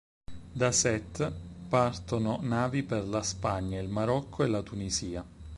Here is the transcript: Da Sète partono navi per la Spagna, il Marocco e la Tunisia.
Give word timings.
Da 0.55 0.71
Sète 0.71 1.31
partono 1.69 2.39
navi 2.41 2.81
per 2.81 3.07
la 3.07 3.21
Spagna, 3.21 3.79
il 3.79 3.87
Marocco 3.87 4.43
e 4.43 4.47
la 4.47 4.63
Tunisia. 4.63 5.23